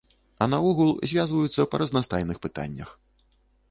А 0.45 0.47
наогул, 0.53 0.89
звязваюцца 1.13 1.69
па 1.75 1.83
разнастайных 1.85 2.37
пытаннях. 2.49 3.01